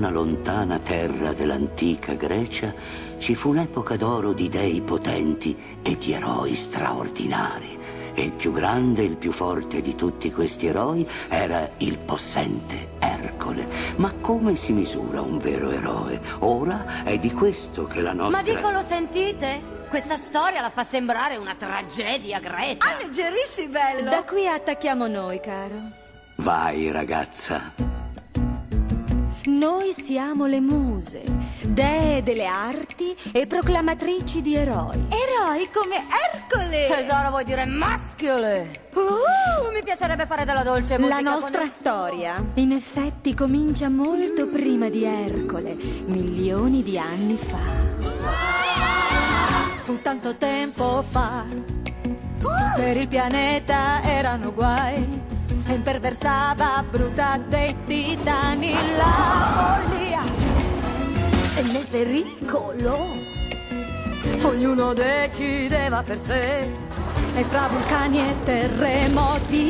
[0.00, 2.72] Una lontana terra dell'antica Grecia,
[3.18, 7.78] ci fu un'epoca d'oro di dei potenti e di eroi straordinari.
[8.14, 12.92] E il più grande e il più forte di tutti questi eroi era il possente
[12.98, 13.66] Ercole.
[13.96, 16.18] Ma come si misura un vero eroe?
[16.38, 18.38] Ora è di questo che la nostra...
[18.38, 19.60] Ma dico, lo sentite?
[19.90, 22.88] Questa storia la fa sembrare una tragedia greca.
[22.88, 24.08] Alleggerisci, bello!
[24.08, 25.76] Da qui attacchiamo noi, caro.
[26.36, 27.98] Vai, ragazza.
[29.60, 31.22] Noi siamo le muse,
[31.66, 35.08] dee delle arti e proclamatrici di eroi.
[35.10, 35.96] Eroi come
[36.32, 36.86] Ercole!
[36.88, 38.88] Tesoro, vuoi dire maschiole?
[38.94, 44.46] Uh, mi piacerebbe fare della dolce musica La nostra con storia, in effetti, comincia molto
[44.46, 45.76] prima di Ercole,
[46.06, 47.58] milioni di anni fa.
[49.82, 51.44] Fu tanto tempo fa.
[52.76, 55.28] Per il pianeta erano guai
[55.66, 59.49] e imperversava bruta dei titani la follia.
[61.60, 63.18] E nel pericolo
[64.44, 66.60] ognuno decideva per sé.
[67.34, 69.69] E fra vulcani e terremoti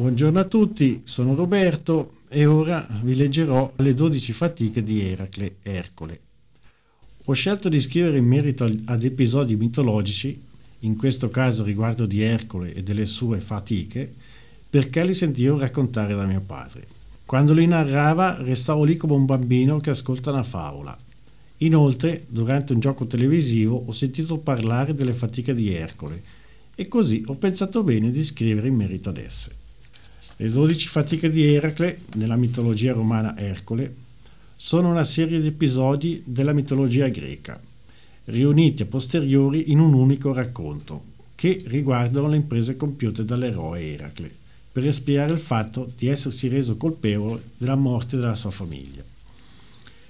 [0.00, 6.20] Buongiorno a tutti, sono Roberto e ora vi leggerò le 12 fatiche di Eracle Ercole.
[7.24, 10.40] Ho scelto di scrivere in merito ad episodi mitologici,
[10.78, 14.10] in questo caso riguardo di Ercole e delle sue fatiche,
[14.70, 16.86] perché li sentivo raccontare da mio padre.
[17.26, 20.98] Quando li narrava restavo lì come un bambino che ascolta una favola.
[21.58, 26.22] Inoltre, durante un gioco televisivo ho sentito parlare delle fatiche di Ercole
[26.74, 29.59] e così ho pensato bene di scrivere in merito ad esse.
[30.40, 33.94] Le 12 fatiche di Eracle, nella mitologia romana Ercole,
[34.56, 37.60] sono una serie di episodi della mitologia greca,
[38.24, 41.02] riuniti a posteriori in un unico racconto,
[41.34, 44.34] che riguardano le imprese compiute dall'eroe Eracle,
[44.72, 49.04] per espiare il fatto di essersi reso colpevole della morte della sua famiglia.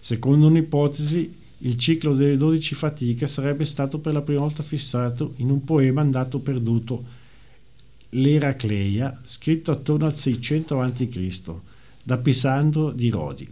[0.00, 5.50] Secondo un'ipotesi, il ciclo delle 12 fatiche sarebbe stato per la prima volta fissato in
[5.50, 7.14] un poema andato perduto
[8.10, 11.40] l'Eracleia, scritto attorno al 600 a.C.
[12.02, 13.48] da Pisandro di Rodi.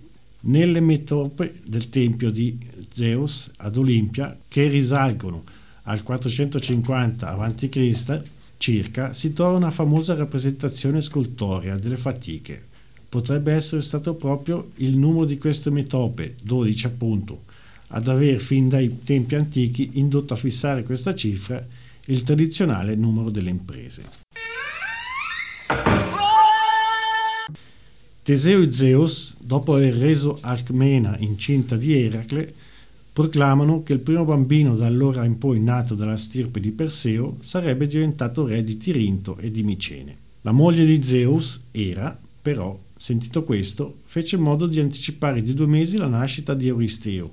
[0.47, 2.59] Nelle metope del tempio di
[2.93, 5.44] Zeus ad Olimpia, che risalgono
[5.84, 8.22] al 450 a.C.
[8.59, 12.62] circa, si trova una famosa rappresentazione scultorea delle fatiche.
[13.09, 17.43] Potrebbe essere stato proprio il numero di queste metope, 12 appunto,
[17.88, 21.64] ad aver fin dai tempi antichi indotto a fissare questa cifra
[22.06, 24.23] il tradizionale numero delle imprese.
[28.24, 32.50] Teseo e Zeus, dopo aver reso Alcmena incinta di Eracle,
[33.12, 37.86] proclamano che il primo bambino da allora in poi nato dalla stirpe di Perseo sarebbe
[37.86, 40.16] diventato re di Tirinto e di Micene.
[40.40, 45.99] La moglie di Zeus, Era, però, sentito questo, fece modo di anticipare di due mesi
[45.99, 47.31] la nascita di Euristeo,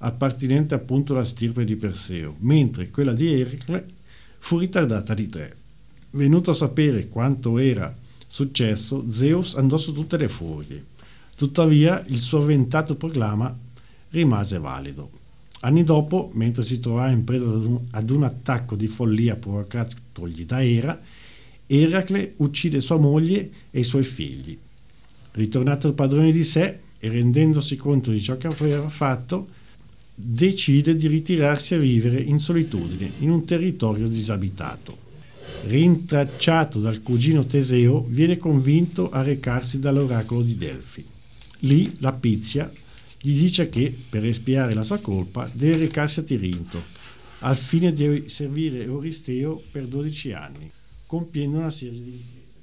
[0.00, 3.86] appartenente appunto alla stirpe di Perseo, mentre quella di Eracle
[4.36, 5.56] fu ritardata di tre.
[6.10, 8.04] Venuto a sapere quanto era
[8.36, 10.84] successo, Zeus andò su tutte le furie.
[11.36, 13.54] Tuttavia il suo avventato proclama
[14.10, 15.08] rimase valido.
[15.60, 20.44] Anni dopo, mentre si trovava in preda ad un, ad un attacco di follia provocatogli
[20.44, 21.00] da Era,
[21.66, 24.56] Eracle uccide sua moglie e i suoi figli.
[25.32, 29.48] Ritornato padrone di sé e rendendosi conto di ciò che aveva fatto,
[30.14, 35.05] decide di ritirarsi a vivere in solitudine in un territorio disabitato.
[35.64, 41.04] Rintracciato dal cugino Teseo, viene convinto a recarsi dall'oracolo di Delfi.
[41.60, 42.70] Lì la Pizia
[43.20, 46.94] gli dice che per espiare la sua colpa deve recarsi a Tirinto
[47.40, 50.70] al fine di servire Euristeo per 12 anni,
[51.06, 52.58] compiendo una serie di imprese,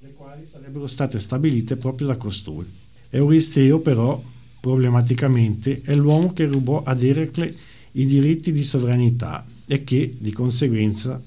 [0.00, 2.66] le quali sarebbero state stabilite proprio da costui.
[3.10, 4.22] Euristeo però,
[4.60, 7.54] problematicamente, è l'uomo che rubò ad Eracle
[7.92, 11.20] i diritti di sovranità e che, di conseguenza,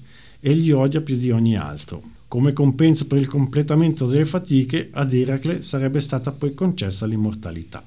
[0.46, 2.02] egli odia più di ogni altro.
[2.28, 7.82] Come compenso per il completamento delle fatiche, ad Eracle sarebbe stata poi concessa l'immortalità.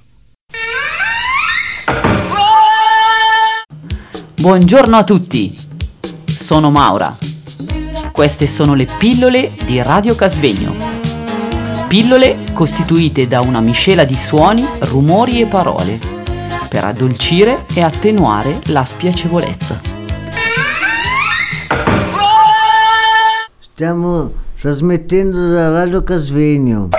[4.39, 5.56] Buongiorno a tutti,
[6.25, 7.15] sono Maura.
[8.12, 10.74] Queste sono le pillole di Radio Casvegno.
[11.88, 16.00] Pillole costituite da una miscela di suoni, rumori e parole
[16.68, 19.96] per addolcire e attenuare la spiacevolezza.
[23.77, 26.89] Stiamo trasmettendo da Radio Casvegno.